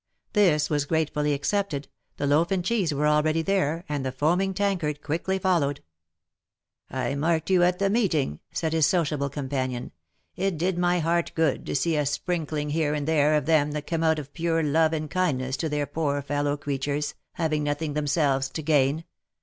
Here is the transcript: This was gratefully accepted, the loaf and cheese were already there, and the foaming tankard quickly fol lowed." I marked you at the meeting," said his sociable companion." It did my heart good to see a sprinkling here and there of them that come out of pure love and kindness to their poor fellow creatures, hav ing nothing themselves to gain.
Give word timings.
This 0.33 0.67
was 0.67 0.85
gratefully 0.85 1.31
accepted, 1.31 1.87
the 2.17 2.25
loaf 2.25 2.49
and 2.49 2.65
cheese 2.65 2.91
were 2.91 3.05
already 3.05 3.43
there, 3.43 3.85
and 3.87 4.03
the 4.03 4.11
foaming 4.11 4.51
tankard 4.51 5.03
quickly 5.03 5.37
fol 5.37 5.59
lowed." 5.59 5.83
I 6.89 7.13
marked 7.13 7.51
you 7.51 7.61
at 7.61 7.77
the 7.77 7.87
meeting," 7.87 8.39
said 8.51 8.73
his 8.73 8.87
sociable 8.87 9.29
companion." 9.29 9.91
It 10.35 10.57
did 10.57 10.75
my 10.79 11.01
heart 11.01 11.31
good 11.35 11.67
to 11.67 11.75
see 11.75 11.97
a 11.97 12.07
sprinkling 12.07 12.71
here 12.71 12.95
and 12.95 13.07
there 13.07 13.35
of 13.35 13.45
them 13.45 13.73
that 13.73 13.85
come 13.85 14.01
out 14.01 14.17
of 14.17 14.33
pure 14.33 14.63
love 14.63 14.91
and 14.91 15.07
kindness 15.07 15.55
to 15.57 15.69
their 15.69 15.85
poor 15.85 16.23
fellow 16.23 16.57
creatures, 16.57 17.13
hav 17.33 17.53
ing 17.53 17.61
nothing 17.63 17.93
themselves 17.93 18.49
to 18.49 18.63
gain. 18.63 19.03